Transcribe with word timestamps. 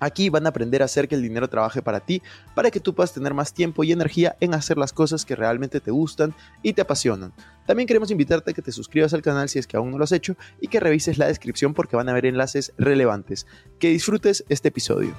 Aquí 0.00 0.28
van 0.28 0.46
a 0.46 0.50
aprender 0.50 0.82
a 0.82 0.86
hacer 0.86 1.08
que 1.08 1.14
el 1.14 1.22
dinero 1.22 1.48
trabaje 1.48 1.82
para 1.82 2.00
ti, 2.00 2.22
para 2.54 2.70
que 2.70 2.80
tú 2.80 2.94
puedas 2.94 3.12
tener 3.12 3.34
más 3.34 3.52
tiempo 3.52 3.84
y 3.84 3.92
energía 3.92 4.36
en 4.40 4.54
hacer 4.54 4.78
las 4.78 4.92
cosas 4.92 5.24
que 5.24 5.36
realmente 5.36 5.80
te 5.80 5.90
gustan 5.90 6.34
y 6.62 6.72
te 6.72 6.82
apasionan. 6.82 7.32
También 7.66 7.86
queremos 7.86 8.10
invitarte 8.10 8.50
a 8.50 8.54
que 8.54 8.62
te 8.62 8.72
suscribas 8.72 9.14
al 9.14 9.22
canal 9.22 9.48
si 9.48 9.58
es 9.58 9.66
que 9.66 9.76
aún 9.76 9.90
no 9.90 9.98
lo 9.98 10.04
has 10.04 10.12
hecho 10.12 10.36
y 10.60 10.68
que 10.68 10.80
revises 10.80 11.18
la 11.18 11.26
descripción 11.26 11.74
porque 11.74 11.96
van 11.96 12.08
a 12.08 12.12
haber 12.12 12.26
enlaces 12.26 12.72
relevantes. 12.76 13.46
Que 13.78 13.88
disfrutes 13.88 14.44
este 14.48 14.68
episodio. 14.68 15.14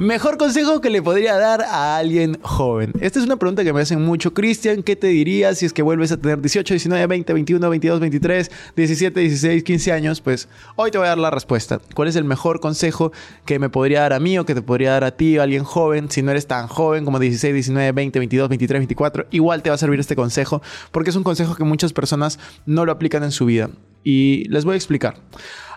Mejor 0.00 0.38
consejo 0.38 0.80
que 0.80 0.88
le 0.88 1.02
podría 1.02 1.36
dar 1.36 1.60
a 1.60 1.98
alguien 1.98 2.38
joven. 2.40 2.90
Esta 3.00 3.18
es 3.18 3.26
una 3.26 3.36
pregunta 3.36 3.64
que 3.64 3.74
me 3.74 3.82
hacen 3.82 4.00
mucho. 4.00 4.32
Cristian, 4.32 4.82
¿qué 4.82 4.96
te 4.96 5.08
dirías 5.08 5.58
si 5.58 5.66
es 5.66 5.74
que 5.74 5.82
vuelves 5.82 6.10
a 6.10 6.16
tener 6.16 6.40
18, 6.40 6.72
19, 6.72 7.06
20, 7.06 7.34
21, 7.34 7.68
22, 7.68 8.00
23, 8.00 8.50
17, 8.76 9.20
16, 9.20 9.62
15 9.62 9.92
años? 9.92 10.22
Pues 10.22 10.48
hoy 10.76 10.90
te 10.90 10.96
voy 10.96 11.04
a 11.04 11.10
dar 11.10 11.18
la 11.18 11.30
respuesta. 11.30 11.82
¿Cuál 11.94 12.08
es 12.08 12.16
el 12.16 12.24
mejor 12.24 12.60
consejo 12.60 13.12
que 13.44 13.58
me 13.58 13.68
podría 13.68 14.00
dar 14.00 14.14
a 14.14 14.20
mí 14.20 14.38
o 14.38 14.46
que 14.46 14.54
te 14.54 14.62
podría 14.62 14.92
dar 14.92 15.04
a 15.04 15.10
ti, 15.10 15.36
a 15.36 15.42
alguien 15.42 15.64
joven? 15.64 16.10
Si 16.10 16.22
no 16.22 16.30
eres 16.30 16.46
tan 16.46 16.66
joven 16.66 17.04
como 17.04 17.18
16, 17.18 17.52
19, 17.52 17.92
20, 17.92 18.18
22, 18.20 18.48
23, 18.48 18.80
24, 18.80 19.26
igual 19.32 19.62
te 19.62 19.68
va 19.68 19.74
a 19.74 19.78
servir 19.78 20.00
este 20.00 20.16
consejo 20.16 20.62
porque 20.92 21.10
es 21.10 21.16
un 21.16 21.24
consejo 21.24 21.56
que 21.56 21.64
muchas 21.64 21.92
personas 21.92 22.38
no 22.64 22.86
lo 22.86 22.92
aplican 22.92 23.22
en 23.22 23.32
su 23.32 23.44
vida. 23.44 23.68
Y 24.02 24.48
les 24.48 24.64
voy 24.64 24.72
a 24.72 24.76
explicar. 24.76 25.16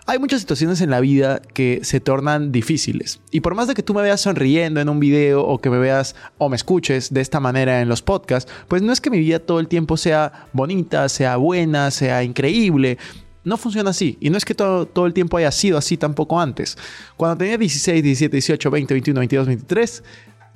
Hay 0.06 0.18
muchas 0.18 0.42
situaciones 0.42 0.82
en 0.82 0.90
la 0.90 1.00
vida 1.00 1.40
que 1.54 1.80
se 1.82 1.98
tornan 1.98 2.52
difíciles. 2.52 3.20
Y 3.30 3.40
por 3.40 3.54
más 3.54 3.68
de 3.68 3.74
que 3.74 3.82
tú 3.82 3.94
me 3.94 4.02
veas 4.02 4.20
sonriendo 4.20 4.78
en 4.82 4.90
un 4.90 5.00
video 5.00 5.42
o 5.42 5.62
que 5.62 5.70
me 5.70 5.78
veas 5.78 6.14
o 6.36 6.50
me 6.50 6.56
escuches 6.56 7.14
de 7.14 7.22
esta 7.22 7.40
manera 7.40 7.80
en 7.80 7.88
los 7.88 8.02
podcasts, 8.02 8.52
pues 8.68 8.82
no 8.82 8.92
es 8.92 9.00
que 9.00 9.08
mi 9.08 9.18
vida 9.18 9.38
todo 9.38 9.60
el 9.60 9.68
tiempo 9.68 9.96
sea 9.96 10.46
bonita, 10.52 11.08
sea 11.08 11.38
buena, 11.38 11.90
sea 11.90 12.22
increíble. 12.22 12.98
No 13.44 13.56
funciona 13.56 13.90
así. 13.90 14.18
Y 14.20 14.28
no 14.28 14.36
es 14.36 14.44
que 14.44 14.54
todo, 14.54 14.84
todo, 14.84 15.06
el 15.06 15.14
tiempo 15.14 15.38
haya 15.38 15.50
sido 15.50 15.78
así 15.78 15.96
tampoco 15.96 16.38
antes. 16.38 16.76
Cuando 17.16 17.38
tenía 17.38 17.56
16, 17.56 18.02
17, 18.02 18.36
18, 18.36 18.70
20, 18.70 18.94
21, 18.94 19.18
22, 19.20 19.46
23, 19.46 20.02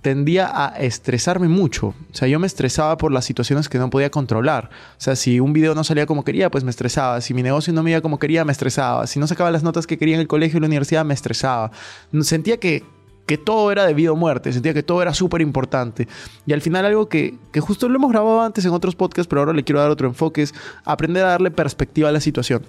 tendía 0.02 0.50
a 0.52 0.68
estresarme 0.78 1.48
mucho. 1.48 1.88
O 1.88 2.14
sea, 2.14 2.28
yo 2.28 2.38
me 2.38 2.46
estresaba 2.46 2.96
por 2.96 3.12
las 3.12 3.24
situaciones 3.24 3.68
que 3.68 3.78
no 3.78 3.90
podía 3.90 4.10
controlar. 4.10 4.70
O 4.92 5.00
sea, 5.00 5.16
si 5.16 5.40
un 5.40 5.52
video 5.52 5.74
no 5.74 5.84
salía 5.84 6.06
como 6.06 6.24
quería, 6.24 6.50
pues 6.50 6.64
me 6.64 6.70
estresaba. 6.70 7.20
Si 7.20 7.34
mi 7.34 7.42
negocio 7.42 7.72
no 7.72 7.82
me 7.82 7.90
iba 7.90 8.00
como 8.00 8.18
quería, 8.18 8.44
me 8.44 8.52
estresaba. 8.52 9.06
Si 9.06 9.18
no 9.18 9.26
sacaba 9.26 9.50
las 9.50 9.62
notas 9.62 9.86
que 9.86 9.98
quería 9.98 10.14
en 10.14 10.20
el 10.20 10.28
colegio 10.28 10.58
o 10.58 10.60
la 10.60 10.66
universidad, 10.66 11.04
me 11.04 11.14
estresaba. 11.14 11.72
Sentía 12.20 12.58
que, 12.58 12.84
que 13.26 13.38
todo 13.38 13.72
era 13.72 13.86
de 13.86 13.94
vida 13.94 14.12
o 14.12 14.16
muerte. 14.16 14.52
Sentía 14.52 14.72
que 14.72 14.82
todo 14.82 15.02
era 15.02 15.14
súper 15.14 15.40
importante. 15.40 16.06
Y 16.46 16.52
al 16.52 16.62
final 16.62 16.84
algo 16.84 17.08
que, 17.08 17.36
que 17.52 17.60
justo 17.60 17.88
lo 17.88 17.96
hemos 17.96 18.10
grabado 18.10 18.42
antes 18.42 18.64
en 18.64 18.72
otros 18.72 18.94
podcasts, 18.94 19.28
pero 19.28 19.40
ahora 19.40 19.52
le 19.52 19.64
quiero 19.64 19.80
dar 19.80 19.90
otro 19.90 20.06
enfoque, 20.06 20.42
es 20.42 20.54
aprender 20.84 21.24
a 21.24 21.30
darle 21.30 21.50
perspectiva 21.50 22.08
a 22.08 22.12
la 22.12 22.20
situación. 22.20 22.62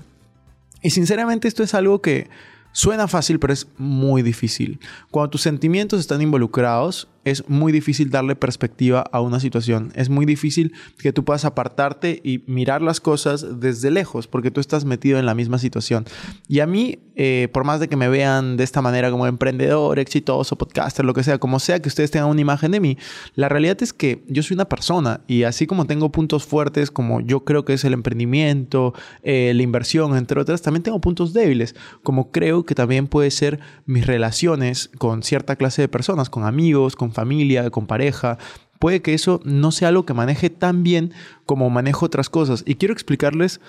Y 0.81 0.91
sinceramente 0.91 1.47
esto 1.47 1.61
es 1.61 1.73
algo 1.73 2.01
que 2.01 2.29
suena 2.71 3.07
fácil, 3.07 3.39
pero 3.39 3.53
es 3.53 3.67
muy 3.77 4.21
difícil. 4.21 4.79
Cuando 5.11 5.31
tus 5.31 5.41
sentimientos 5.41 5.99
están 5.99 6.21
involucrados, 6.21 7.07
es 7.25 7.47
muy 7.49 7.71
difícil 7.71 8.09
darle 8.09 8.35
perspectiva 8.35 9.03
a 9.11 9.21
una 9.21 9.39
situación. 9.39 9.91
Es 9.95 10.09
muy 10.09 10.25
difícil 10.25 10.73
que 10.97 11.13
tú 11.13 11.23
puedas 11.23 11.45
apartarte 11.45 12.21
y 12.23 12.43
mirar 12.47 12.81
las 12.81 12.99
cosas 12.99 13.59
desde 13.59 13.91
lejos, 13.91 14.27
porque 14.27 14.51
tú 14.51 14.59
estás 14.59 14.85
metido 14.85 15.19
en 15.19 15.25
la 15.25 15.35
misma 15.35 15.57
situación. 15.57 16.05
Y 16.47 16.59
a 16.59 16.67
mí, 16.67 16.99
eh, 17.15 17.49
por 17.51 17.63
más 17.63 17.79
de 17.79 17.87
que 17.87 17.95
me 17.95 18.09
vean 18.09 18.57
de 18.57 18.63
esta 18.63 18.81
manera 18.81 19.11
como 19.11 19.27
emprendedor, 19.27 19.99
exitoso, 19.99 20.57
podcaster, 20.57 21.05
lo 21.05 21.13
que 21.13 21.23
sea, 21.23 21.37
como 21.37 21.59
sea 21.59 21.81
que 21.81 21.89
ustedes 21.89 22.11
tengan 22.11 22.29
una 22.29 22.41
imagen 22.41 22.71
de 22.71 22.79
mí, 22.79 22.97
la 23.35 23.49
realidad 23.49 23.77
es 23.81 23.93
que 23.93 24.23
yo 24.27 24.43
soy 24.43 24.55
una 24.55 24.65
persona 24.65 25.21
y 25.27 25.43
así 25.43 25.67
como 25.67 25.85
tengo 25.85 26.11
puntos 26.11 26.45
fuertes 26.45 26.91
como 26.91 27.21
yo 27.21 27.43
creo 27.43 27.65
que 27.65 27.73
es 27.73 27.83
el 27.83 27.93
emprendimiento, 27.93 28.93
eh, 29.23 29.51
la 29.55 29.63
inversión, 29.63 30.15
entre 30.15 30.39
otras, 30.39 30.61
también 30.61 30.83
tengo 30.83 30.99
puntos 31.01 31.33
débiles, 31.33 31.75
como 32.03 32.31
creo 32.31 32.65
que 32.65 32.75
también 32.75 33.07
puede 33.07 33.31
ser 33.31 33.59
mis 33.85 34.05
relaciones 34.05 34.89
con 34.97 35.23
cierta 35.23 35.55
clase 35.55 35.81
de 35.81 35.87
personas, 35.87 36.29
con 36.29 36.45
amigos, 36.45 36.95
con 36.95 37.08
familia, 37.11 37.69
con 37.69 37.87
pareja, 37.87 38.37
puede 38.79 39.01
que 39.01 39.13
eso 39.13 39.41
no 39.43 39.71
sea 39.71 39.89
algo 39.89 40.05
que 40.05 40.13
maneje 40.13 40.49
tan 40.49 40.83
bien 40.83 41.13
como 41.45 41.69
manejo 41.69 42.05
otras 42.05 42.29
cosas. 42.29 42.63
Y 42.65 42.75
quiero 42.75 42.93
explicarles 42.93 43.59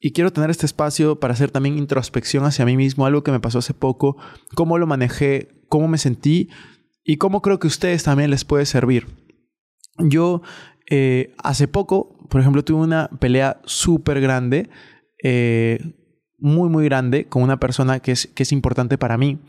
y 0.00 0.12
quiero 0.12 0.32
tener 0.32 0.50
este 0.50 0.66
espacio 0.66 1.18
para 1.18 1.34
hacer 1.34 1.50
también 1.50 1.78
introspección 1.78 2.44
hacia 2.44 2.64
mí 2.64 2.76
mismo, 2.76 3.06
algo 3.06 3.24
que 3.24 3.32
me 3.32 3.40
pasó 3.40 3.58
hace 3.58 3.74
poco, 3.74 4.16
cómo 4.54 4.78
lo 4.78 4.86
manejé, 4.86 5.48
cómo 5.68 5.88
me 5.88 5.98
sentí 5.98 6.48
y 7.02 7.16
cómo 7.16 7.42
creo 7.42 7.58
que 7.58 7.66
a 7.66 7.68
ustedes 7.68 8.04
también 8.04 8.30
les 8.30 8.44
puede 8.44 8.66
servir. 8.66 9.06
Yo 9.98 10.42
eh, 10.88 11.34
hace 11.42 11.66
poco, 11.66 12.16
por 12.28 12.40
ejemplo, 12.40 12.62
tuve 12.62 12.82
una 12.82 13.08
pelea 13.18 13.60
súper 13.64 14.20
grande, 14.20 14.70
eh, 15.22 15.80
muy, 16.38 16.68
muy 16.68 16.84
grande, 16.84 17.24
con 17.26 17.42
una 17.42 17.58
persona 17.58 17.98
que 17.98 18.12
es, 18.12 18.28
que 18.28 18.44
es 18.44 18.52
importante 18.52 18.98
para 18.98 19.18
mí. 19.18 19.40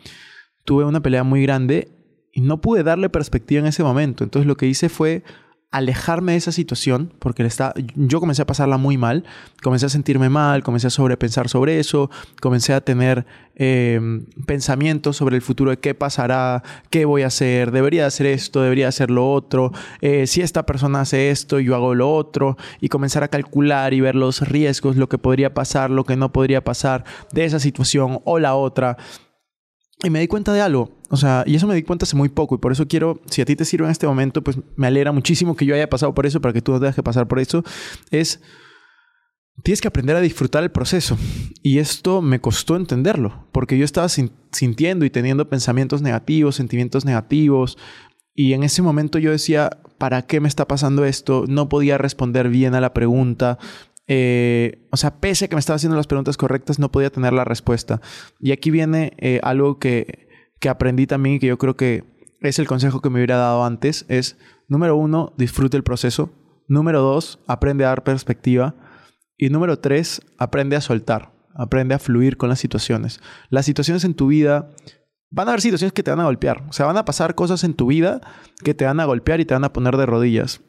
Tuve 0.66 0.86
una 0.86 1.02
pelea 1.02 1.24
muy 1.24 1.44
grande 1.44 1.99
y 2.40 2.42
no 2.42 2.62
pude 2.62 2.84
darle 2.84 3.10
perspectiva 3.10 3.60
en 3.60 3.66
ese 3.66 3.84
momento. 3.84 4.24
Entonces 4.24 4.48
lo 4.48 4.56
que 4.56 4.66
hice 4.66 4.88
fue 4.88 5.24
alejarme 5.72 6.32
de 6.32 6.38
esa 6.38 6.54
situación, 6.54 7.14
porque 7.20 7.48
yo 7.96 8.20
comencé 8.22 8.42
a 8.42 8.48
pasarla 8.48 8.78
muy 8.78 8.98
mal, 8.98 9.26
comencé 9.62 9.88
a 9.88 9.90
sentirme 9.90 10.30
mal, 10.30 10.64
comencé 10.64 10.88
a 10.88 10.90
sobrepensar 10.90 11.50
sobre 11.50 11.80
eso, 11.80 12.10
comencé 12.42 12.74
a 12.74 12.80
tener 12.80 13.26
em, 13.56 14.26
pensamientos 14.48 15.18
sobre 15.18 15.36
el 15.36 15.42
futuro 15.42 15.70
de 15.70 15.78
qué 15.78 15.94
pasará, 15.94 16.64
qué 16.90 17.04
voy 17.04 17.24
a 17.24 17.28
hacer, 17.28 17.72
debería 17.72 18.08
hacer 18.08 18.26
esto, 18.26 18.62
debería 18.62 18.88
hacer 18.88 19.12
lo 19.12 19.30
otro, 19.30 19.74
eh, 20.00 20.26
si 20.28 20.40
esta 20.42 20.66
persona 20.66 21.02
hace 21.02 21.30
esto, 21.30 21.60
yo 21.60 21.76
hago 21.76 21.94
lo 21.94 22.10
otro, 22.12 22.56
y 22.80 22.88
comenzar 22.88 23.24
a 23.24 23.28
calcular 23.28 23.94
y 23.94 24.00
ver 24.00 24.16
los 24.16 24.48
riesgos, 24.48 24.96
lo 24.96 25.10
que 25.10 25.18
podría 25.18 25.54
pasar, 25.54 25.92
lo 25.92 26.06
que 26.06 26.16
no 26.16 26.32
podría 26.32 26.64
pasar 26.64 27.04
de 27.34 27.44
esa 27.44 27.60
situación 27.60 28.22
o 28.24 28.40
la 28.40 28.56
otra. 28.56 28.96
Y 30.02 30.10
me 30.10 30.22
di 30.22 30.28
cuenta 30.28 30.54
de 30.54 30.62
algo, 30.62 30.98
o 31.10 31.18
sea, 31.18 31.44
y 31.46 31.56
eso 31.56 31.68
me 31.68 31.76
di 31.76 31.84
cuenta 31.84 32.06
hace 32.06 32.16
muy 32.16 32.30
poco, 32.30 32.56
y 32.56 32.58
por 32.58 32.72
eso 32.72 32.88
quiero, 32.88 33.20
si 33.30 33.42
a 33.42 33.46
ti 33.46 33.58
te 33.58 33.66
sirve 33.66 33.84
en 33.86 33.92
este 33.92 34.08
momento, 34.08 34.42
pues 34.42 34.58
me 34.78 34.88
alegra 34.88 35.12
muchísimo 35.12 35.58
que 35.58 35.66
yo 35.66 35.76
haya 35.76 35.90
pasado 35.90 36.14
por 36.14 36.26
eso, 36.26 36.40
para 36.40 36.54
que 36.54 36.62
tú 36.62 36.72
no 36.72 36.80
tengas 36.80 36.96
que 36.96 37.04
pasar 37.04 37.28
por 37.28 37.38
eso, 37.40 37.66
es, 38.10 38.40
tienes 39.62 39.82
que 39.82 39.90
aprender 39.90 40.16
a 40.16 40.22
disfrutar 40.22 40.64
el 40.64 40.72
proceso. 40.72 41.18
Y 41.62 41.80
esto 41.80 42.22
me 42.22 42.40
costó 42.40 42.78
entenderlo, 42.78 43.48
porque 43.52 43.78
yo 43.78 43.84
estaba 43.84 44.08
sintiendo 44.08 45.04
y 45.04 45.10
teniendo 45.10 45.50
pensamientos 45.50 46.02
negativos, 46.02 46.56
sentimientos 46.56 47.04
negativos, 47.04 47.78
y 48.34 48.54
en 48.54 48.64
ese 48.64 48.82
momento 48.82 49.20
yo 49.20 49.32
decía, 49.32 49.70
¿para 49.98 50.22
qué 50.22 50.40
me 50.40 50.48
está 50.48 50.66
pasando 50.66 51.04
esto? 51.04 51.44
No 51.50 51.68
podía 51.68 51.98
responder 51.98 52.48
bien 52.48 52.74
a 52.74 52.80
la 52.80 52.94
pregunta, 52.94 53.58
eh, 54.12 54.88
o 54.92 54.98
sea, 54.98 55.20
pese 55.20 55.46
a 55.46 55.48
que 55.48 55.56
me 55.56 55.60
estaba 55.60 55.76
haciendo 55.76 55.96
las 55.96 56.08
preguntas 56.08 56.36
correctas, 56.36 56.80
no 56.80 56.92
podía 56.92 57.12
tener 57.12 57.32
la 57.32 57.46
respuesta. 57.46 58.02
Y 58.40 58.52
aquí 58.52 58.72
viene 58.72 59.14
eh, 59.20 59.40
algo 59.44 59.78
que, 59.78 60.28
que 60.60 60.68
aprendí 60.68 61.06
también 61.06 61.36
y 61.36 61.40
que 61.40 61.46
yo 61.46 61.60
creo 61.60 61.78
que 61.78 62.04
es 62.42 62.58
el 62.58 62.68
consejo 62.68 63.02
que 63.02 63.12
me 63.12 63.20
hubiera 63.20 63.38
dado 63.38 63.64
antes. 63.64 64.06
Es, 64.10 64.36
número 64.68 64.96
uno, 64.96 65.34
disfrute 65.38 65.78
el 65.78 65.84
proceso. 65.84 66.32
Número 66.68 67.02
dos, 67.02 67.40
aprende 67.46 67.86
a 67.86 67.90
dar 67.90 68.04
perspectiva. 68.04 68.74
Y 69.38 69.50
número 69.50 69.78
tres, 69.78 70.24
aprende 70.40 70.76
a 70.76 70.82
soltar. 70.82 71.32
Aprende 71.54 71.94
a 71.94 72.00
fluir 72.00 72.38
con 72.38 72.50
las 72.50 72.60
situaciones. 72.60 73.22
Las 73.52 73.66
situaciones 73.66 74.04
en 74.06 74.16
tu 74.16 74.28
vida 74.28 74.72
van 75.30 75.48
a 75.48 75.52
haber 75.52 75.62
situaciones 75.62 75.94
que 75.94 76.02
te 76.02 76.10
van 76.10 76.20
a 76.20 76.26
golpear. 76.26 76.66
O 76.68 76.74
sea, 76.74 76.88
van 76.88 76.98
a 76.98 77.06
pasar 77.06 77.36
cosas 77.36 77.64
en 77.64 77.76
tu 77.76 77.86
vida 77.86 78.22
que 78.64 78.74
te 78.74 78.86
van 78.86 79.00
a 79.00 79.06
golpear 79.06 79.40
y 79.40 79.46
te 79.46 79.54
van 79.54 79.66
a 79.66 79.74
poner 79.74 79.98
de 79.98 80.08
rodillas. 80.08 80.62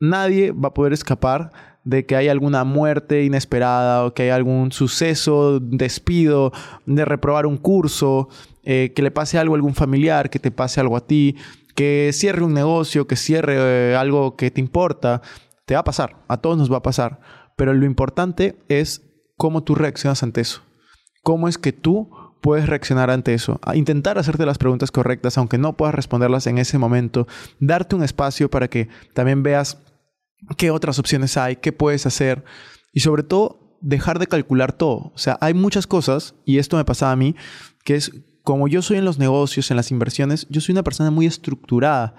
Nadie 0.00 0.50
va 0.50 0.70
a 0.70 0.74
poder 0.74 0.92
escapar 0.92 1.77
de 1.88 2.04
que 2.04 2.16
hay 2.16 2.28
alguna 2.28 2.64
muerte 2.64 3.24
inesperada 3.24 4.04
o 4.04 4.12
que 4.12 4.24
hay 4.24 4.28
algún 4.28 4.72
suceso, 4.72 5.58
despido, 5.58 6.52
de 6.84 7.06
reprobar 7.06 7.46
un 7.46 7.56
curso, 7.56 8.28
eh, 8.62 8.92
que 8.94 9.00
le 9.00 9.10
pase 9.10 9.38
algo 9.38 9.54
a 9.54 9.56
algún 9.56 9.74
familiar, 9.74 10.28
que 10.28 10.38
te 10.38 10.50
pase 10.50 10.80
algo 10.80 10.98
a 10.98 11.06
ti, 11.06 11.36
que 11.74 12.10
cierre 12.12 12.44
un 12.44 12.52
negocio, 12.52 13.06
que 13.06 13.16
cierre 13.16 13.54
eh, 13.92 13.96
algo 13.96 14.36
que 14.36 14.50
te 14.50 14.60
importa, 14.60 15.22
te 15.64 15.74
va 15.74 15.80
a 15.80 15.84
pasar, 15.84 16.16
a 16.28 16.36
todos 16.36 16.58
nos 16.58 16.70
va 16.70 16.76
a 16.76 16.82
pasar. 16.82 17.20
Pero 17.56 17.72
lo 17.72 17.86
importante 17.86 18.58
es 18.68 19.00
cómo 19.38 19.62
tú 19.62 19.74
reaccionas 19.74 20.22
ante 20.22 20.42
eso. 20.42 20.60
¿Cómo 21.22 21.48
es 21.48 21.56
que 21.56 21.72
tú 21.72 22.10
puedes 22.42 22.68
reaccionar 22.68 23.08
ante 23.08 23.32
eso? 23.32 23.60
Intentar 23.72 24.18
hacerte 24.18 24.44
las 24.44 24.58
preguntas 24.58 24.90
correctas, 24.90 25.38
aunque 25.38 25.56
no 25.56 25.74
puedas 25.74 25.94
responderlas 25.94 26.46
en 26.48 26.58
ese 26.58 26.76
momento. 26.76 27.26
Darte 27.60 27.96
un 27.96 28.04
espacio 28.04 28.50
para 28.50 28.68
que 28.68 28.90
también 29.14 29.42
veas 29.42 29.78
qué 30.56 30.70
otras 30.70 30.98
opciones 30.98 31.36
hay, 31.36 31.56
qué 31.56 31.72
puedes 31.72 32.06
hacer 32.06 32.44
y 32.92 33.00
sobre 33.00 33.22
todo 33.22 33.76
dejar 33.80 34.18
de 34.18 34.26
calcular 34.26 34.72
todo. 34.72 35.12
O 35.14 35.18
sea, 35.18 35.38
hay 35.40 35.54
muchas 35.54 35.86
cosas, 35.86 36.34
y 36.44 36.58
esto 36.58 36.76
me 36.76 36.84
pasaba 36.84 37.12
a 37.12 37.16
mí, 37.16 37.34
que 37.84 37.94
es 37.94 38.12
como 38.42 38.66
yo 38.66 38.82
soy 38.82 38.96
en 38.96 39.04
los 39.04 39.18
negocios, 39.18 39.70
en 39.70 39.76
las 39.76 39.90
inversiones, 39.90 40.46
yo 40.48 40.60
soy 40.60 40.72
una 40.72 40.82
persona 40.82 41.10
muy 41.10 41.26
estructurada. 41.26 42.14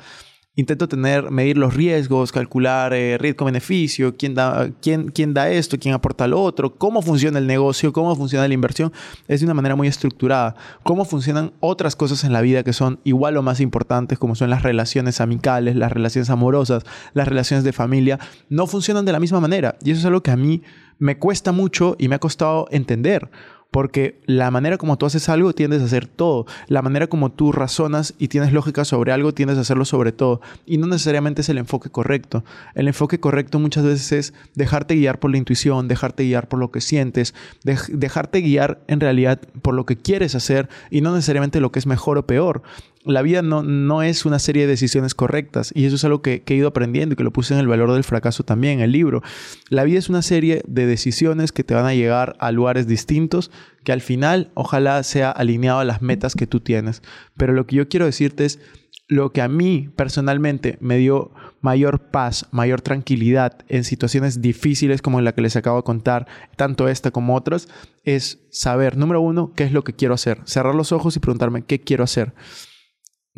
Intento 0.60 0.90
tener, 0.90 1.32
medir 1.32 1.58
los 1.58 1.74
riesgos, 1.74 2.34
calcular 2.34 2.94
eh, 2.94 3.18
riesgo-beneficio, 3.18 4.18
quién 4.18 4.36
da, 4.36 4.70
quién, 4.82 5.08
quién 5.08 5.34
da 5.34 5.50
esto, 5.50 5.78
quién 5.80 5.94
aporta 5.94 6.28
lo 6.28 6.42
otro, 6.42 6.76
cómo 6.76 7.02
funciona 7.02 7.40
el 7.40 7.48
negocio, 7.48 7.94
cómo 7.94 8.14
funciona 8.14 8.46
la 8.46 8.54
inversión. 8.54 8.92
Es 9.30 9.40
de 9.40 9.46
una 9.46 9.54
manera 9.54 9.78
muy 9.78 9.88
estructurada. 9.88 10.56
Cómo 10.84 11.06
funcionan 11.06 11.54
otras 11.62 11.96
cosas 11.96 12.26
en 12.26 12.34
la 12.34 12.42
vida 12.42 12.64
que 12.64 12.74
son 12.74 13.00
igual 13.06 13.38
o 13.38 13.42
más 13.42 13.62
importantes, 13.62 14.20
como 14.20 14.36
son 14.36 14.50
las 14.50 14.62
relaciones 14.64 15.22
amicales, 15.22 15.78
las 15.78 15.94
relaciones 15.94 16.30
amorosas, 16.30 16.84
las 17.14 17.30
relaciones 17.30 17.64
de 17.64 17.72
familia, 17.72 18.20
no 18.50 18.68
funcionan 18.68 19.06
de 19.06 19.14
la 19.14 19.22
misma 19.22 19.40
manera. 19.40 19.78
Y 19.82 19.92
eso 19.92 20.02
es 20.02 20.06
algo 20.06 20.24
que 20.24 20.32
a 20.32 20.36
mí 20.36 20.62
me 20.98 21.18
cuesta 21.18 21.54
mucho 21.54 21.96
y 21.98 22.10
me 22.10 22.16
ha 22.16 22.20
costado 22.20 22.68
entender. 22.70 23.32
Porque 23.71 24.19
la 24.25 24.50
manera 24.51 24.77
como 24.77 24.98
tú 24.98 25.06
haces 25.06 25.30
algo 25.30 25.54
tiendes 25.54 25.81
a 25.81 25.86
hacer 25.86 26.07
todo. 26.07 26.45
La 26.68 26.81
manera 26.81 27.07
como 27.07 27.31
tú 27.31 27.51
razonas 27.51 28.16
y 28.18 28.27
tienes 28.27 28.51
lógica 28.51 28.83
sobre 28.83 29.12
algo 29.12 29.33
tiendes 29.33 29.57
a 29.57 29.62
hacerlo 29.62 29.86
sobre 29.86 30.12
todo. 30.12 30.42
Y 30.66 30.77
no 30.77 30.88
necesariamente 30.88 31.42
es 31.42 31.50
el 31.50 31.57
enfoque 31.57 31.89
correcto. 31.89 32.44
El 32.74 32.88
enfoque 32.88 33.19
correcto 33.19 33.60
muchas 33.60 33.83
veces 33.83 34.12
es 34.12 34.33
dejarte 34.56 34.95
guiar 34.95 35.19
por 35.19 35.31
la 35.31 35.38
intuición, 35.38 35.88
dejarte 35.88 36.24
guiar 36.24 36.48
por 36.48 36.60
lo 36.60 36.71
que 36.71 36.81
sientes, 36.81 37.36
dejarte 37.63 38.42
guiar 38.42 38.81
en 38.88 39.00
realidad 39.00 39.39
por 39.62 39.74
lo 39.74 39.86
que 39.86 39.98
quieres 39.98 40.36
hacer 40.36 40.69
y 40.89 41.01
no 41.01 41.13
necesariamente 41.13 41.60
lo 41.60 41.71
que 41.71 41.80
es 41.80 41.86
mejor 41.86 42.18
o 42.18 42.25
peor 42.25 42.63
la 43.10 43.22
vida 43.22 43.42
no, 43.42 43.64
no, 43.64 44.04
es 44.04 44.26
una 44.26 44.40
serie 44.40 44.64
de 44.64 44.70
decisiones 44.70 45.14
correctas 45.14 45.72
y 45.76 45.86
eso 45.86 45.96
es 45.96 46.04
algo 46.04 46.22
que, 46.22 46.44
he 46.46 46.54
ido 46.54 46.68
aprendiendo 46.68 47.14
y 47.14 47.16
que 47.16 47.24
lo 47.24 47.34
puse 47.34 47.54
en 47.54 47.60
el 47.60 47.68
valor 47.68 47.94
del 47.94 48.04
fracaso 48.04 48.44
también, 48.44 48.80
en 48.80 48.86
el 48.86 48.92
libro. 48.92 49.22
La 49.70 49.84
vida 49.84 50.00
es 50.00 50.10
una 50.10 50.22
serie 50.22 50.64
de 50.68 50.86
decisiones 50.86 51.52
que 51.52 51.64
te 51.64 51.74
van 51.74 51.86
a 51.86 51.94
llegar 51.94 52.36
a 52.40 52.52
lugares 52.52 52.88
distintos 52.88 53.52
que 53.84 53.92
al 53.92 54.02
final 54.02 54.52
ojalá 54.54 55.02
sea 55.04 55.32
alineado 55.32 55.80
a 55.80 55.86
las 55.86 56.02
metas 56.02 56.36
que 56.36 56.48
tú 56.48 56.60
tienes. 56.60 57.02
Pero 57.38 57.54
lo 57.54 57.66
que 57.66 57.78
yo 57.78 57.88
quiero 57.88 58.06
decirte 58.06 58.46
es 58.46 58.60
lo 59.08 59.32
que 59.32 59.42
a 59.42 59.48
mí 59.48 59.90
personalmente 59.96 60.78
me 60.80 60.98
dio 60.98 61.32
mayor 61.62 62.12
paz, 62.12 62.48
mayor 62.52 62.82
tranquilidad 62.82 63.66
en 63.68 63.84
situaciones 63.84 64.40
difíciles 64.40 65.02
como 65.02 65.20
la 65.20 65.34
que 65.34 65.42
les 65.42 65.56
acabo 65.56 65.78
de 65.78 65.84
contar, 65.84 66.28
tanto 66.56 66.88
esta 66.88 67.12
como 67.12 67.36
otras, 67.36 67.68
es 68.04 68.40
saber, 68.52 68.98
número 68.98 69.20
uno, 69.20 69.52
qué 69.56 69.64
es 69.64 69.72
lo 69.72 69.84
que 69.84 69.94
quiero 69.94 70.14
hacer. 70.14 70.40
Cerrar 70.46 70.76
los 70.76 70.92
ojos 70.92 71.16
y 71.16 71.20
preguntarme 71.20 71.64
qué 71.64 71.82
quiero 71.82 72.04
hacer. 72.04 72.34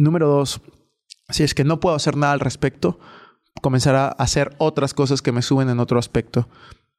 Número 0.01 0.27
dos, 0.27 0.61
si 1.29 1.43
es 1.43 1.53
que 1.53 1.63
no 1.63 1.79
puedo 1.79 1.95
hacer 1.95 2.17
nada 2.17 2.33
al 2.33 2.39
respecto, 2.39 2.99
comenzar 3.61 3.93
a 3.93 4.07
hacer 4.07 4.55
otras 4.57 4.95
cosas 4.95 5.21
que 5.21 5.31
me 5.31 5.43
suben 5.43 5.69
en 5.69 5.79
otro 5.79 5.99
aspecto. 5.99 6.47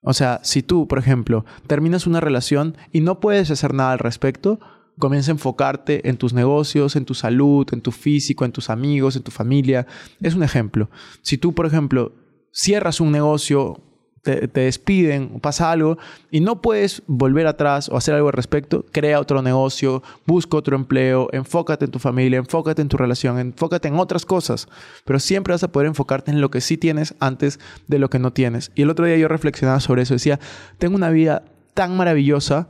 O 0.02 0.12
sea, 0.12 0.38
si 0.44 0.62
tú, 0.62 0.86
por 0.86 1.00
ejemplo, 1.00 1.44
terminas 1.66 2.06
una 2.06 2.20
relación 2.20 2.76
y 2.92 3.00
no 3.00 3.18
puedes 3.18 3.50
hacer 3.50 3.74
nada 3.74 3.90
al 3.90 3.98
respecto, 3.98 4.60
comienza 5.00 5.32
a 5.32 5.34
enfocarte 5.34 6.08
en 6.08 6.16
tus 6.16 6.32
negocios, 6.32 6.94
en 6.94 7.04
tu 7.04 7.14
salud, 7.14 7.66
en 7.72 7.80
tu 7.80 7.90
físico, 7.90 8.44
en 8.44 8.52
tus 8.52 8.70
amigos, 8.70 9.16
en 9.16 9.24
tu 9.24 9.32
familia. 9.32 9.88
Es 10.20 10.36
un 10.36 10.44
ejemplo. 10.44 10.88
Si 11.22 11.38
tú, 11.38 11.54
por 11.54 11.66
ejemplo, 11.66 12.12
cierras 12.52 13.00
un 13.00 13.10
negocio 13.10 13.80
te, 14.22 14.46
despiden, 14.48 15.40
pasa 15.40 15.70
algo 15.72 15.98
y 16.30 16.40
no 16.40 16.62
puedes 16.62 17.02
volver 17.06 17.46
atrás 17.46 17.88
o 17.88 17.96
hacer 17.96 18.14
algo 18.14 18.28
al 18.28 18.34
respecto, 18.34 18.84
crea 18.92 19.20
otro 19.20 19.42
negocio, 19.42 20.02
busca 20.26 20.56
otro 20.56 20.76
empleo, 20.76 21.28
enfócate 21.32 21.86
en 21.86 21.90
tu 21.90 21.98
familia, 21.98 22.38
enfócate 22.38 22.82
en 22.82 22.88
tu 22.88 22.96
relación, 22.96 23.38
enfócate 23.38 23.88
en 23.88 23.98
otras 23.98 24.24
cosas, 24.24 24.68
pero 25.04 25.18
siempre 25.18 25.52
vas 25.52 25.64
a 25.64 25.72
poder 25.72 25.88
enfocarte 25.88 26.30
en 26.30 26.40
lo 26.40 26.50
que 26.50 26.60
sí 26.60 26.76
tienes 26.76 27.14
antes 27.18 27.58
de 27.88 27.98
lo 27.98 28.10
que 28.10 28.20
no 28.20 28.32
tienes. 28.32 28.70
Y 28.74 28.82
el 28.82 28.90
otro 28.90 29.06
día 29.06 29.16
yo 29.16 29.28
reflexionaba 29.28 29.80
sobre 29.80 30.02
eso, 30.02 30.14
decía, 30.14 30.38
tengo 30.78 30.94
una 30.94 31.10
vida 31.10 31.42
tan 31.74 31.96
maravillosa, 31.96 32.68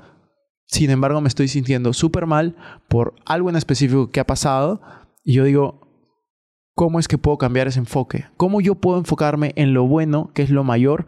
sin 0.67 0.91
embargo 0.91 1.21
me 1.21 1.29
estoy 1.29 1.49
sintiendo 1.49 1.93
súper 1.93 2.25
mal 2.25 2.57
por 2.89 3.15
algo 3.27 3.51
en 3.51 3.57
específico 3.57 4.11
que 4.11 4.21
ha 4.21 4.27
pasado 4.27 4.81
y 5.23 5.35
yo 5.35 5.45
digo, 5.45 5.81
¿cómo 6.75 6.99
es 6.99 7.09
que 7.09 7.19
puedo 7.19 7.37
cambiar 7.37 7.69
ese 7.69 7.79
enfoque? 7.79 8.25
¿Cómo 8.39 8.63
yo 8.63 8.75
puedo 8.75 8.99
enfocarme 8.99 9.53
en 9.57 9.75
lo 9.75 9.87
bueno, 9.87 10.31
que 10.33 10.43
es 10.43 10.49
lo 10.49 10.65
mayor? 10.65 11.07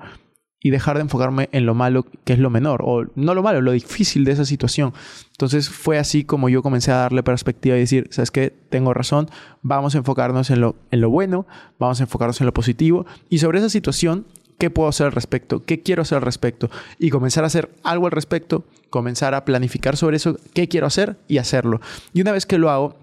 Y 0.65 0.71
dejar 0.71 0.97
de 0.97 1.03
enfocarme 1.03 1.51
en 1.53 1.67
lo 1.67 1.75
malo 1.75 2.07
que 2.25 2.33
es 2.33 2.39
lo 2.39 2.49
menor, 2.49 2.81
o 2.85 3.05
no 3.17 3.35
lo 3.35 3.43
malo, 3.43 3.61
lo 3.61 3.73
difícil 3.73 4.25
de 4.25 4.33
esa 4.33 4.47
situación. 4.47 4.95
Entonces 5.33 5.69
fue 5.69 5.99
así 5.99 6.25
como 6.25 6.49
yo 6.49 6.63
comencé 6.63 6.91
a 6.91 6.97
darle 6.97 7.23
perspectiva 7.23 7.77
y 7.77 7.81
decir, 7.81 8.09
¿sabes 8.11 8.31
qué? 8.31 8.55
Tengo 8.71 8.95
razón, 8.95 9.29
vamos 9.61 9.95
a 9.95 9.99
enfocarnos 9.99 10.49
en 10.49 10.63
lo, 10.63 10.77
en 10.91 11.03
lo 11.03 11.11
bueno, 11.11 11.47
vamos 11.79 12.01
a 12.01 12.05
enfocarnos 12.05 12.41
en 12.41 12.47
lo 12.47 12.55
positivo 12.55 13.05
y 13.29 13.39
sobre 13.39 13.59
esa 13.59 13.69
situación, 13.69 14.25
¿qué 14.57 14.71
puedo 14.71 14.89
hacer 14.89 15.05
al 15.05 15.13
respecto? 15.13 15.63
¿Qué 15.63 15.83
quiero 15.83 16.01
hacer 16.01 16.17
al 16.17 16.23
respecto? 16.23 16.71
Y 16.99 17.11
comenzar 17.11 17.45
a 17.45 17.49
hacer 17.49 17.69
algo 17.83 18.07
al 18.07 18.13
respecto, 18.13 18.65
comenzar 18.89 19.35
a 19.35 19.45
planificar 19.45 19.99
sobre 19.99 20.17
eso, 20.17 20.39
qué 20.55 20.67
quiero 20.67 20.87
hacer 20.87 21.19
y 21.29 21.37
hacerlo. 21.37 21.83
Y 22.15 22.23
una 22.23 22.33
vez 22.33 22.47
que 22.47 22.57
lo 22.57 22.71
hago, 22.71 22.97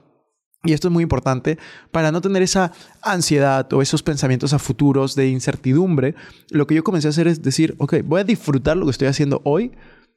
y 0.64 0.74
esto 0.74 0.90
es 0.90 0.92
muy 0.92 1.04
importante 1.04 1.58
para 1.92 2.12
no 2.12 2.22
tener 2.22 2.44
esa 2.44 2.72
ansiedad 3.02 3.72
o 3.74 3.82
esos 3.82 4.04
pensamientos 4.04 4.54
a 4.54 4.60
futuros 4.60 5.16
de 5.16 5.28
incertidumbre. 5.28 6.16
Lo 6.50 6.68
que 6.68 6.76
yo 6.76 6.84
comencé 6.84 7.08
a 7.08 7.10
hacer 7.10 7.28
es 7.28 7.42
decir, 7.42 7.76
ok, 7.80 7.96
voy 8.04 8.22
a 8.22 8.26
disfrutar 8.26 8.78
lo 8.78 8.86
que 8.86 8.92
estoy 8.92 9.08
haciendo 9.08 9.42
hoy 9.44 9.72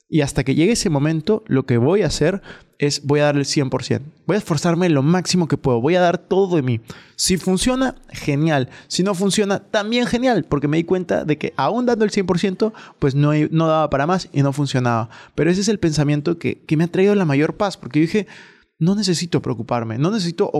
y 0.09 0.21
hasta 0.21 0.45
que 0.45 0.55
llegue 0.55 0.73
ese 0.73 0.91
momento, 0.91 1.43
lo 1.47 1.65
que 1.65 1.79
voy 1.79 2.03
a 2.03 2.07
hacer 2.07 2.43
es 2.79 3.05
voy 3.05 3.21
a 3.21 3.25
dar 3.25 3.37
el 3.37 3.47
100%. 3.47 4.03
Voy 4.27 4.35
a 4.35 4.39
esforzarme 4.39 4.91
lo 4.91 5.03
máximo 5.03 5.49
que 5.49 5.57
puedo. 5.57 5.81
Voy 5.81 5.97
a 5.97 6.01
dar 6.01 6.19
todo 6.19 6.57
de 6.57 6.63
mí. 6.63 6.81
Si 7.17 7.39
funciona, 7.39 7.95
genial. 8.11 8.69
Si 8.87 9.03
no 9.03 9.15
funciona, 9.15 9.61
también 9.61 10.07
genial. 10.07 10.45
Porque 10.45 10.69
me 10.69 10.77
di 10.77 10.85
cuenta 10.85 11.25
de 11.25 11.39
que 11.39 11.55
aún 11.57 11.87
dando 11.87 12.05
el 12.05 12.11
100%, 12.11 12.73
pues 12.99 13.15
no, 13.15 13.33
no 13.51 13.67
daba 13.67 13.89
para 13.89 14.07
más 14.07 14.29
y 14.33 14.43
no 14.43 14.53
funcionaba. 14.53 15.09
Pero 15.35 15.51
ese 15.51 15.63
es 15.63 15.69
el 15.69 15.79
pensamiento 15.79 16.39
que, 16.39 16.63
que 16.67 16.77
me 16.77 16.85
ha 16.85 16.89
traído 16.89 17.15
la 17.15 17.25
mayor 17.25 17.57
paz. 17.57 17.79
Porque 17.79 18.01
dije, 18.01 18.27
no 18.79 18.95
necesito 18.95 19.41
preocuparme, 19.41 19.99
no 19.99 20.11
necesito 20.11 20.51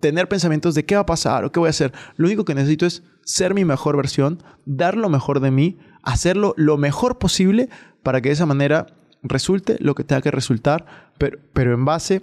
tener 0.00 0.28
pensamientos 0.28 0.74
de 0.74 0.84
qué 0.84 0.94
va 0.94 1.02
a 1.02 1.06
pasar 1.06 1.44
o 1.44 1.52
qué 1.52 1.60
voy 1.60 1.68
a 1.68 1.70
hacer. 1.70 1.92
Lo 2.16 2.26
único 2.26 2.44
que 2.44 2.54
necesito 2.54 2.86
es 2.86 3.02
ser 3.24 3.54
mi 3.54 3.64
mejor 3.64 3.96
versión, 3.96 4.42
dar 4.64 4.96
lo 4.96 5.08
mejor 5.08 5.40
de 5.40 5.50
mí, 5.50 5.78
hacerlo 6.02 6.54
lo 6.56 6.76
mejor 6.76 7.18
posible 7.18 7.68
para 8.02 8.20
que 8.20 8.30
de 8.30 8.34
esa 8.34 8.46
manera 8.46 8.86
resulte 9.22 9.76
lo 9.80 9.94
que 9.94 10.04
tenga 10.04 10.22
que 10.22 10.30
resultar, 10.30 11.12
pero, 11.18 11.38
pero 11.52 11.74
en 11.74 11.84
base 11.84 12.22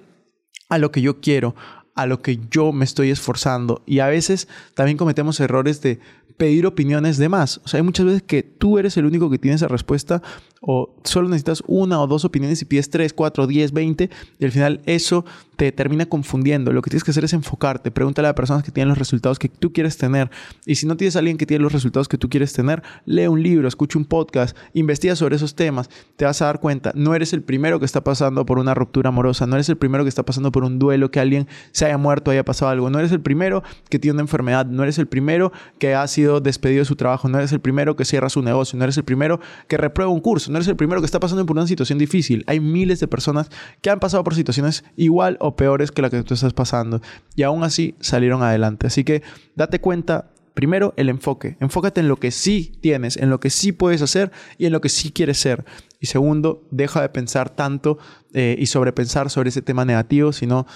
a 0.68 0.78
lo 0.78 0.92
que 0.92 1.02
yo 1.02 1.22
quiero, 1.22 1.56
a 1.96 2.06
lo 2.06 2.22
que 2.22 2.40
yo 2.50 2.72
me 2.72 2.86
estoy 2.86 3.10
esforzando. 3.10 3.84
Y 3.86 4.00
a 4.00 4.08
veces 4.08 4.48
también 4.74 4.98
cometemos 4.98 5.40
errores 5.40 5.82
de 5.82 6.00
pedir 6.39 6.65
opiniones 6.65 7.17
de 7.17 7.27
más. 7.27 7.60
O 7.65 7.67
sea, 7.67 7.79
hay 7.79 7.84
muchas 7.84 8.05
veces 8.05 8.24
que 8.24 8.43
tú 8.43 8.79
eres 8.79 8.96
el 8.96 9.05
único 9.05 9.29
que 9.29 9.38
tiene 9.38 9.55
esa 9.55 9.67
respuesta 9.67 10.24
o 10.62 10.96
solo 11.03 11.27
necesitas 11.27 11.62
una 11.67 12.01
o 12.01 12.08
dos 12.08 12.24
opiniones 12.24 12.62
y 12.62 12.65
pides 12.65 12.89
tres, 12.89 13.12
cuatro, 13.12 13.46
diez, 13.46 13.74
veinte 13.74 14.10
y 14.39 14.46
al 14.46 14.51
final 14.51 14.81
eso 14.86 15.25
te 15.60 15.74
termina 15.74 16.06
confundiendo. 16.06 16.72
Lo 16.72 16.82
que 16.82 16.89
tienes 16.89 17.04
que 17.04 17.12
hacer 17.12 17.25
es 17.25 17.34
enfocarte, 17.34 17.92
pregúntale 17.92 18.30
a 18.30 18.34
personas 18.34 18.63
que 18.63 18.72
tienen 18.72 18.88
los 18.88 18.98
resultados 18.98 19.38
que 19.38 19.50
tú 19.50 19.74
quieres 19.74 19.98
tener 19.98 20.32
y 20.66 20.75
si 20.75 20.88
no 20.88 20.96
tienes 20.96 21.18
a 21.18 21.20
alguien 21.20 21.36
que 21.36 21.46
tiene 21.46 21.62
los 21.62 21.74
resultados 21.74 22.08
que 22.08 22.18
tú 22.18 22.30
quieres 22.30 22.54
tener, 22.54 22.82
lee 23.06 23.28
un 23.28 23.44
libro, 23.44 23.68
escucha 23.68 24.00
un 24.00 24.06
podcast, 24.06 24.56
investiga 24.74 25.18
sobre 25.18 25.36
esos 25.36 25.56
temas, 25.56 25.89
te 26.16 26.24
vas 26.24 26.42
a 26.42 26.46
dar 26.46 26.62
cuenta, 26.62 26.94
no 26.96 27.13
eres 27.13 27.34
el 27.34 27.44
primero 27.44 27.78
que 27.78 27.84
está 27.84 28.01
pasando 28.06 28.46
por 28.46 28.58
una 28.58 28.74
ruptura 28.74 29.10
amorosa, 29.10 29.48
no 29.48 29.56
eres 29.56 29.68
el 29.68 29.75
primero 29.75 30.06
que 30.06 30.08
está 30.08 30.24
pasando 30.24 30.50
por 30.50 30.63
un 30.63 30.80
duelo, 30.80 31.12
que 31.12 31.20
alguien 31.20 31.46
se 31.74 31.86
haya 31.86 31.98
muerto, 31.98 32.32
haya 32.32 32.46
pasado 32.46 32.72
algo, 32.72 32.89
no 32.89 32.98
eres 32.98 33.12
el 33.12 33.20
primero 33.20 33.62
que 33.89 34.00
tiene 34.00 34.13
una 34.13 34.22
enfermedad, 34.22 34.66
no 34.66 34.84
eres 34.84 34.98
el 34.98 35.08
primero 35.08 35.51
que 35.78 35.94
ha 35.94 36.08
sido 36.08 36.39
despedido 36.39 36.80
de 36.80 36.86
su 36.86 36.96
trabajo, 36.96 37.28
no 37.28 37.38
eres 37.38 37.51
el 37.51 37.60
primero 37.60 37.98
que 37.98 38.06
cierra 38.06 38.30
su 38.30 38.42
negocio, 38.42 38.80
no 38.80 38.86
eres 38.86 38.96
el 38.96 39.04
primero 39.04 39.42
que 39.68 39.75
reprueba 39.75 40.10
un 40.10 40.22
curso, 40.22 40.51
no 40.51 40.58
eres 40.58 40.70
el 40.70 40.78
primero 40.78 41.01
que 41.01 41.06
está 41.06 41.20
pasando 41.20 41.46
por 41.46 41.58
una 41.58 41.68
situación 41.68 42.00
difícil. 42.00 42.46
Hay 42.48 42.62
miles 42.62 43.01
de 43.01 43.10
personas 43.10 43.50
que 43.82 43.89
han 43.89 44.00
pasado 44.00 44.24
por 44.24 44.36
situaciones 44.36 44.86
igual 44.96 45.36
peores 45.56 45.91
que 45.91 46.01
la 46.01 46.10
que 46.10 46.24
tú 46.24 46.34
estás 46.34 46.53
pasando 46.53 47.01
y 47.36 47.44
aún 47.44 47.63
así 47.63 47.96
salieron 48.00 48.44
adelante. 48.44 48.88
Así 48.88 49.03
que 49.03 49.24
date 49.56 49.79
cuenta 49.79 50.32
Primero, 50.60 50.94
el 50.98 51.08
enfoque. 51.08 51.56
Enfócate 51.62 52.01
en 52.01 52.10
lo 52.10 52.18
que 52.18 52.32
sí 52.32 52.77
tienes, 52.82 53.15
en 53.15 53.29
lo 53.29 53.39
que 53.39 53.50
sí 53.50 53.72
puedes 53.72 54.01
hacer 54.01 54.29
y 54.58 54.65
en 54.65 54.74
lo 54.74 54.82
que 54.82 54.89
sí 54.89 55.12
quieres 55.12 55.38
ser. 55.38 55.63
Y 56.01 56.08
segundo, 56.08 56.68
deja 56.70 57.01
de 57.01 57.08
pensar 57.08 57.50
tanto 57.50 57.98
eh, 58.34 58.58
y 58.60 58.65
sobrepensar 58.65 59.29
sobre 59.29 59.51
ese 59.51 59.62
tema 59.62 59.86
negativo, 59.86 60.34
sino 60.34 60.68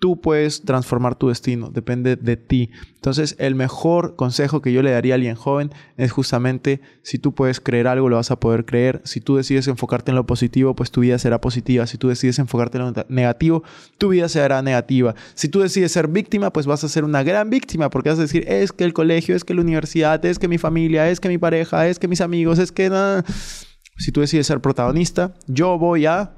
Tú 0.00 0.20
puedes 0.20 0.62
transformar 0.62 1.14
tu 1.14 1.28
destino, 1.28 1.70
depende 1.70 2.16
de 2.16 2.36
ti. 2.36 2.70
Entonces, 2.96 3.36
el 3.38 3.54
mejor 3.54 4.16
consejo 4.16 4.60
que 4.60 4.72
yo 4.72 4.82
le 4.82 4.90
daría 4.90 5.14
a 5.14 5.16
alguien 5.16 5.34
joven 5.34 5.70
es 5.96 6.12
justamente, 6.12 6.80
si 7.02 7.18
tú 7.18 7.34
puedes 7.34 7.60
creer 7.60 7.86
algo, 7.86 8.08
lo 8.08 8.16
vas 8.16 8.30
a 8.30 8.38
poder 8.38 8.66
creer. 8.66 9.00
Si 9.04 9.20
tú 9.20 9.36
decides 9.36 9.68
enfocarte 9.68 10.10
en 10.10 10.16
lo 10.16 10.26
positivo, 10.26 10.74
pues 10.74 10.90
tu 10.90 11.00
vida 11.00 11.18
será 11.18 11.40
positiva. 11.40 11.86
Si 11.86 11.96
tú 11.96 12.08
decides 12.08 12.38
enfocarte 12.38 12.76
en 12.76 12.84
lo 12.84 12.92
negativo, 13.08 13.62
tu 13.96 14.08
vida 14.10 14.28
será 14.28 14.60
negativa. 14.62 15.14
Si 15.34 15.48
tú 15.48 15.60
decides 15.60 15.92
ser 15.92 16.08
víctima, 16.08 16.52
pues 16.52 16.66
vas 16.66 16.84
a 16.84 16.88
ser 16.88 17.04
una 17.04 17.22
gran 17.22 17.48
víctima, 17.48 17.88
porque 17.88 18.10
vas 18.10 18.18
a 18.18 18.22
decir, 18.22 18.44
es 18.48 18.72
que 18.72 18.84
el 18.84 18.92
colegio, 18.92 19.36
es 19.36 19.44
que 19.44 19.54
la 19.54 19.62
universidad, 19.62 20.24
es 20.26 20.38
que 20.38 20.48
mi 20.48 20.58
familia, 20.58 21.08
es 21.08 21.20
que 21.20 21.28
mi 21.28 21.38
pareja, 21.38 21.88
es 21.88 21.98
que 21.98 22.08
mis 22.08 22.20
amigos, 22.20 22.58
es 22.58 22.72
que 22.72 22.90
nada. 22.90 23.24
Si 23.96 24.10
tú 24.12 24.20
decides 24.20 24.46
ser 24.46 24.60
protagonista, 24.60 25.34
yo 25.46 25.78
voy 25.78 26.06
a 26.06 26.34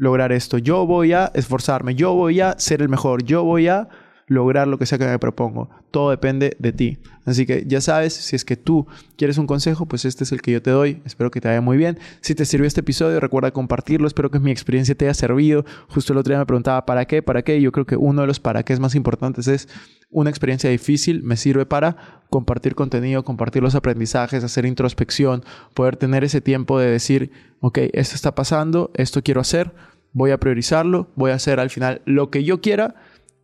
lograr 0.00 0.32
esto, 0.32 0.56
yo 0.56 0.86
voy 0.86 1.12
a 1.12 1.30
esforzarme, 1.34 1.94
yo 1.94 2.14
voy 2.14 2.40
a 2.40 2.58
ser 2.58 2.80
el 2.80 2.88
mejor, 2.88 3.22
yo 3.22 3.44
voy 3.44 3.68
a 3.68 3.88
lograr 4.30 4.68
lo 4.68 4.78
que 4.78 4.86
sea 4.86 4.96
que 4.96 5.06
me 5.06 5.18
propongo. 5.18 5.68
Todo 5.90 6.10
depende 6.10 6.56
de 6.60 6.72
ti. 6.72 6.98
Así 7.24 7.46
que 7.46 7.64
ya 7.66 7.80
sabes, 7.80 8.14
si 8.14 8.36
es 8.36 8.44
que 8.44 8.56
tú 8.56 8.86
quieres 9.16 9.38
un 9.38 9.46
consejo, 9.48 9.86
pues 9.86 10.04
este 10.04 10.22
es 10.22 10.30
el 10.30 10.40
que 10.40 10.52
yo 10.52 10.62
te 10.62 10.70
doy. 10.70 11.02
Espero 11.04 11.32
que 11.32 11.40
te 11.40 11.48
vaya 11.48 11.60
muy 11.60 11.76
bien. 11.76 11.98
Si 12.20 12.36
te 12.36 12.44
sirvió 12.44 12.68
este 12.68 12.78
episodio, 12.78 13.18
recuerda 13.18 13.50
compartirlo. 13.50 14.06
Espero 14.06 14.30
que 14.30 14.38
mi 14.38 14.52
experiencia 14.52 14.94
te 14.94 15.06
haya 15.06 15.14
servido. 15.14 15.64
Justo 15.88 16.12
el 16.12 16.18
otro 16.20 16.30
día 16.30 16.38
me 16.38 16.46
preguntaba, 16.46 16.86
¿para 16.86 17.06
qué? 17.06 17.22
¿Para 17.22 17.42
qué? 17.42 17.60
Yo 17.60 17.72
creo 17.72 17.86
que 17.86 17.96
uno 17.96 18.20
de 18.20 18.28
los 18.28 18.38
para 18.38 18.62
qué 18.62 18.78
más 18.78 18.94
importantes 18.94 19.48
es 19.48 19.68
una 20.10 20.30
experiencia 20.30 20.70
difícil. 20.70 21.24
Me 21.24 21.36
sirve 21.36 21.66
para 21.66 22.22
compartir 22.30 22.76
contenido, 22.76 23.24
compartir 23.24 23.64
los 23.64 23.74
aprendizajes, 23.74 24.44
hacer 24.44 24.64
introspección, 24.64 25.42
poder 25.74 25.96
tener 25.96 26.22
ese 26.22 26.40
tiempo 26.40 26.78
de 26.78 26.88
decir, 26.88 27.32
ok, 27.58 27.78
esto 27.92 28.14
está 28.14 28.36
pasando, 28.36 28.92
esto 28.94 29.22
quiero 29.22 29.40
hacer, 29.40 29.72
voy 30.12 30.30
a 30.30 30.38
priorizarlo, 30.38 31.08
voy 31.14 31.30
a 31.30 31.34
hacer 31.34 31.60
al 31.60 31.70
final 31.70 32.02
lo 32.04 32.30
que 32.30 32.44
yo 32.44 32.60
quiera 32.60 32.96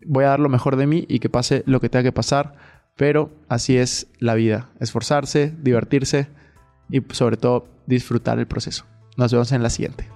voy 0.07 0.25
a 0.25 0.29
dar 0.29 0.41
lo 0.41 0.49
mejor 0.49 0.77
de 0.77 0.87
mí 0.87 1.05
y 1.09 1.19
que 1.19 1.29
pase 1.29 1.63
lo 1.67 1.81
que 1.81 1.89
tenga 1.89 2.05
que 2.05 2.13
pasar, 2.13 2.55
pero 2.97 3.31
así 3.49 3.77
es 3.77 4.09
la 4.19 4.35
vida, 4.35 4.71
esforzarse, 4.81 5.55
divertirse 5.63 6.29
y 6.91 7.03
sobre 7.13 7.37
todo 7.37 7.67
disfrutar 7.87 8.39
el 8.39 8.47
proceso. 8.47 8.87
Nos 9.17 9.33
vemos 9.33 9.53
en 9.53 9.63
la 9.63 9.71
siguiente. 9.71 10.16